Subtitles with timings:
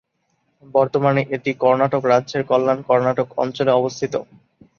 [0.73, 4.13] বর্তমানে এটি কর্ণাটক রাজ্যের কল্যাণ কর্ণাটক অঞ্চলে অবস্থিত।